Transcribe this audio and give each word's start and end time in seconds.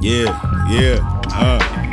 Yeah, 0.00 0.32
yeah, 0.70 0.98
uh. 1.34 1.89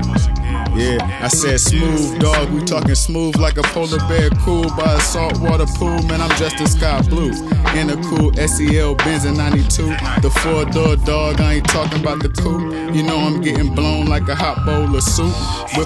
Yeah, 0.77 0.99
I 1.23 1.27
said 1.27 1.59
smooth 1.59 2.19
dog, 2.19 2.51
we 2.51 2.63
talking 2.63 2.93
smooth 2.93 3.35
like 3.37 3.57
a 3.57 3.63
polar 3.63 3.97
bear, 4.07 4.29
cool 4.45 4.69
by 4.77 4.93
a 4.93 5.01
saltwater 5.01 5.65
pool. 5.65 6.03
Man, 6.03 6.21
I'm 6.21 6.29
just 6.37 6.61
a 6.61 6.67
sky 6.67 7.01
blue. 7.09 7.31
In 7.73 7.89
a 7.89 7.97
cool 8.03 8.31
SEL 8.33 8.93
Benz 8.93 9.25
in 9.25 9.35
92. 9.37 9.87
The 10.21 10.29
four 10.43 10.65
door 10.65 10.95
dog, 10.97 11.41
I 11.41 11.55
ain't 11.55 11.65
talking 11.65 11.99
about 11.99 12.21
the 12.21 12.29
coupe. 12.29 12.95
You 12.95 13.01
know 13.01 13.17
I'm 13.17 13.41
getting 13.41 13.73
blown 13.73 14.05
like 14.05 14.27
a 14.29 14.35
hot 14.35 14.65
bowl 14.67 14.95
of 14.95 15.01
soup. 15.01 15.33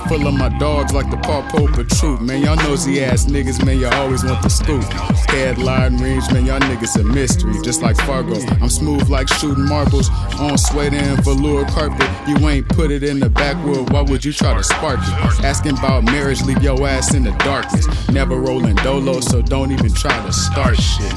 Full 0.07 0.27
of 0.27 0.33
my 0.33 0.49
dogs 0.57 0.93
like 0.93 1.09
the 1.09 1.17
Patrol 1.17 1.67
troop. 1.85 2.21
Man, 2.21 2.41
y'all 2.43 2.55
nosy 2.57 3.03
ass 3.03 3.25
niggas, 3.25 3.65
man, 3.65 3.79
y'all 3.79 3.93
always 3.93 4.23
want 4.23 4.41
the 4.41 4.49
scoop. 4.49 4.83
Headline 5.31 5.97
range, 5.97 6.29
man, 6.31 6.45
y'all 6.45 6.59
niggas 6.59 6.99
a 6.99 7.03
mystery, 7.03 7.53
just 7.63 7.81
like 7.81 7.95
Fargo. 7.97 8.35
I'm 8.61 8.69
smooth 8.69 9.09
like 9.09 9.27
shooting 9.27 9.65
marbles 9.67 10.09
on 10.39 10.57
suede 10.57 10.93
and 10.93 11.23
velour 11.23 11.65
carpet. 11.65 12.09
You 12.27 12.37
ain't 12.47 12.67
put 12.69 12.91
it 12.91 13.03
in 13.03 13.19
the 13.19 13.29
backwood, 13.29 13.89
why 13.91 14.01
would 14.01 14.23
you 14.25 14.33
try 14.33 14.53
to 14.53 14.63
Asking 14.83 15.77
about 15.77 16.03
marriage, 16.05 16.41
leave 16.41 16.63
your 16.63 16.87
ass 16.87 17.13
in 17.13 17.23
the 17.23 17.31
darkness. 17.43 17.85
Never 18.09 18.39
rolling 18.39 18.75
dolo, 18.77 19.19
so 19.19 19.39
don't 19.39 19.71
even 19.71 19.93
try 19.93 20.25
to 20.25 20.33
start 20.33 20.75
shit. 20.75 21.13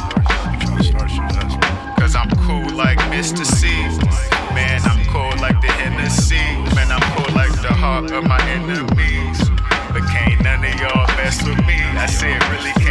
Cause 1.99 2.15
I'm 2.15 2.29
cool 2.45 2.69
like 2.77 2.99
Mr. 3.09 3.43
C. 3.43 3.69
Man, 4.53 4.83
I'm 4.85 5.07
cool 5.07 5.33
like 5.41 5.59
the 5.63 5.73
Hennessy. 5.73 6.37
Man, 6.75 6.93
I'm 6.93 7.01
cool 7.17 7.35
like 7.35 7.53
the 7.63 7.73
heart 7.73 8.13
of 8.13 8.25
my 8.25 8.41
enemies. 8.51 9.49
But 9.95 10.03
can't 10.13 10.43
none 10.43 10.63
of 10.63 10.81
y'all 10.81 11.07
mess 11.17 11.43
with 11.43 11.57
me. 11.65 11.81
I 11.97 12.05
said, 12.05 12.37
really 12.53 12.84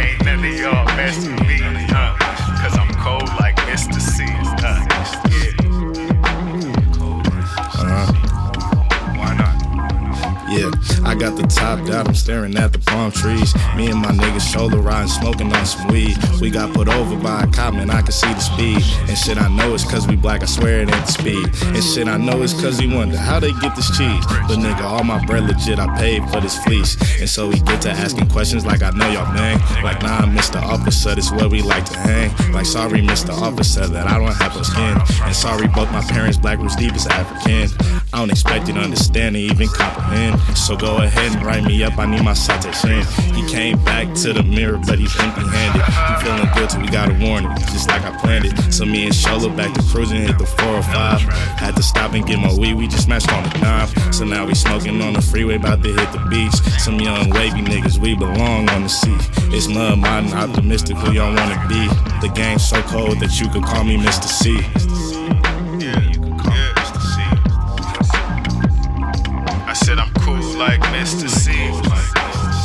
Yeah, 10.54 10.70
I 11.04 11.16
got 11.16 11.36
the 11.36 11.42
top 11.48 11.84
down, 11.84 12.06
I'm 12.06 12.14
staring 12.14 12.56
at 12.56 12.72
the 12.72 12.78
palm 12.78 13.10
trees. 13.10 13.52
Me 13.74 13.90
and 13.90 14.00
my 14.00 14.12
niggas 14.12 14.52
shoulder 14.52 14.78
riding, 14.78 15.08
smoking 15.08 15.52
on 15.52 15.66
some 15.66 15.88
weed. 15.88 16.16
We 16.40 16.48
got 16.48 16.72
put 16.72 16.88
over 16.88 17.16
by 17.16 17.42
a 17.42 17.46
cop, 17.48 17.74
man, 17.74 17.90
I 17.90 18.02
can 18.02 18.12
see 18.12 18.32
the 18.32 18.38
speed. 18.38 18.82
And 19.08 19.18
shit, 19.18 19.36
I 19.36 19.48
know 19.48 19.74
it's 19.74 19.82
cause 19.82 20.06
we 20.06 20.14
black, 20.14 20.42
I 20.42 20.46
swear 20.46 20.82
it 20.82 20.94
ain't 20.94 21.06
the 21.06 21.12
speed. 21.12 21.48
And 21.74 21.82
shit, 21.82 22.06
I 22.06 22.18
know 22.18 22.42
it's 22.42 22.52
cause 22.52 22.80
we 22.80 22.86
wonder 22.86 23.16
how 23.16 23.40
they 23.40 23.50
get 23.54 23.74
this 23.74 23.88
cheese. 23.98 24.24
But 24.46 24.58
nigga, 24.62 24.82
all 24.82 25.02
my 25.02 25.24
bread 25.26 25.42
legit, 25.42 25.80
I 25.80 25.88
paid 25.98 26.22
for 26.30 26.40
this 26.40 26.56
fleece. 26.62 26.94
And 27.18 27.28
so 27.28 27.48
we 27.48 27.58
get 27.58 27.82
to 27.82 27.90
asking 27.90 28.28
questions 28.28 28.64
like 28.64 28.82
I 28.82 28.90
know 28.90 29.10
y'all, 29.10 29.32
man. 29.34 29.58
Like, 29.82 30.02
nah, 30.02 30.22
Mr. 30.22 30.62
Officer, 30.62 31.16
this 31.16 31.32
where 31.32 31.48
we 31.48 31.62
like 31.62 31.84
to 31.86 31.98
hang. 31.98 32.52
Like, 32.52 32.66
sorry, 32.66 33.00
Mr. 33.00 33.30
Officer, 33.30 33.88
that 33.88 34.06
I 34.06 34.18
don't 34.18 34.34
have 34.34 34.54
a 34.56 34.64
skin. 34.64 34.96
And 35.24 35.34
sorry, 35.34 35.66
both 35.66 35.90
my 35.90 36.02
parents, 36.02 36.38
black 36.38 36.60
roots 36.60 36.76
deep 36.76 36.94
is 36.94 37.08
African. 37.08 37.68
I 38.12 38.18
don't 38.18 38.30
expect 38.30 38.68
you 38.68 38.74
to 38.74 38.80
understand 38.80 39.34
or 39.34 39.40
even 39.40 39.66
comprehend. 39.66 40.40
So 40.54 40.76
go 40.76 40.96
ahead 40.98 41.36
and 41.36 41.44
write 41.44 41.64
me 41.64 41.82
up, 41.84 41.98
I 41.98 42.06
need 42.06 42.22
my 42.22 42.32
citation. 42.32 43.04
He 43.34 43.46
came 43.48 43.82
back 43.84 44.12
to 44.22 44.32
the 44.32 44.42
mirror, 44.42 44.78
but 44.78 44.98
he's 44.98 45.14
empty 45.20 45.46
handed. 45.48 45.82
He 45.84 46.24
feeling 46.24 46.48
guilty, 46.54 46.78
we 46.78 46.88
got 46.88 47.10
a 47.10 47.14
warning, 47.24 47.54
just 47.72 47.88
like 47.88 48.02
I 48.02 48.16
planned 48.18 48.46
it. 48.46 48.72
So 48.72 48.84
me 48.84 49.04
and 49.04 49.14
Shola 49.14 49.54
back 49.56 49.74
to 49.74 49.82
cruising, 49.82 50.22
hit 50.22 50.38
the 50.38 50.46
405. 50.46 51.20
Had 51.58 51.76
to 51.76 51.82
stop 51.82 52.14
and 52.14 52.26
get 52.26 52.38
my 52.38 52.52
weed, 52.54 52.74
we 52.74 52.88
just 52.88 53.04
smashed 53.04 53.30
on 53.32 53.42
the 53.42 53.50
dime. 53.58 54.12
So 54.12 54.24
now 54.24 54.46
we 54.46 54.54
smoking 54.54 55.00
on 55.02 55.12
the 55.12 55.22
freeway, 55.22 55.56
about 55.56 55.82
to 55.82 55.92
hit 55.92 56.12
the 56.12 56.24
beach. 56.30 56.54
Some 56.80 56.98
young 57.00 57.30
wavy 57.30 57.60
niggas, 57.60 57.98
we 57.98 58.14
belong 58.14 58.68
on 58.70 58.84
the 58.84 58.88
sea. 58.88 59.16
It's 59.54 59.68
mud, 59.68 59.98
modern, 59.98 60.32
optimistic, 60.32 60.96
who 60.96 61.12
y'all 61.12 61.34
wanna 61.34 61.62
be. 61.68 61.86
The 62.20 62.32
game's 62.34 62.66
so 62.66 62.80
cold 62.82 63.20
that 63.20 63.40
you 63.40 63.48
could 63.50 63.64
call 63.64 63.84
me 63.84 63.96
Mr. 63.96 64.24
C. 64.24 65.13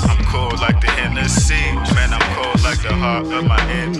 I'm 0.07 0.23
cold 0.25 0.59
like 0.61 0.79
the 0.79 0.87
Hennessy. 0.91 1.55
Man, 1.95 2.13
I'm 2.13 2.35
cold 2.35 2.61
like 2.61 2.79
the 2.79 2.93
heart 2.93 3.25
of 3.25 3.43
my 3.45 3.59
enemies. 3.71 3.98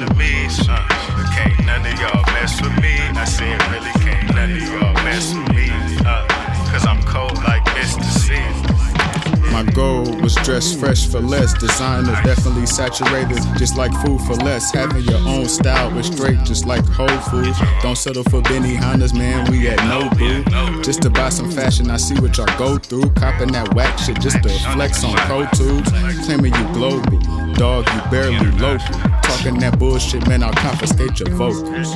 Was 10.30 10.46
dress 10.46 10.76
fresh 10.76 11.08
for 11.08 11.22
less. 11.22 11.54
Designer 11.56 12.14
definitely 12.24 12.68
saturated, 12.68 13.42
just 13.58 13.76
like 13.78 13.92
food 14.06 14.22
for 14.22 14.36
less. 14.36 14.72
Having 14.72 15.06
your 15.06 15.18
own 15.28 15.48
style 15.48 15.90
was 15.90 16.06
straight, 16.06 16.38
just 16.44 16.68
like 16.68 16.86
Whole 16.86 17.08
Foods. 17.32 17.58
Don't 17.82 17.98
settle 17.98 18.22
for 18.26 18.40
Benihanas, 18.44 19.12
man. 19.12 19.50
We 19.50 19.68
at 19.70 19.80
Nobu. 19.80 20.84
Just 20.84 21.02
to 21.02 21.10
buy 21.10 21.30
some 21.30 21.50
fashion, 21.50 21.90
I 21.90 21.98
see 21.98 22.14
what 22.22 22.38
y'all 22.38 22.46
go 22.60 22.78
through. 22.78 23.10
Copping 23.16 23.52
that 23.54 23.74
whack 23.74 23.98
shit 23.98 24.22
just 24.22 24.44
to 24.44 24.50
flex 24.74 25.04
on 25.04 25.16
Pro 25.16 25.48
Tubes. 25.48 25.90
Claiming 26.26 26.54
you 26.54 26.74
global, 26.74 27.18
dog, 27.54 27.88
you 27.90 28.12
barely 28.12 28.52
local. 28.60 29.00
Talking 29.24 29.58
that 29.62 29.80
bullshit, 29.80 30.28
man. 30.28 30.44
I'll 30.44 30.54
confiscate 30.54 31.20
your 31.20 31.30
vocals. 31.30 31.96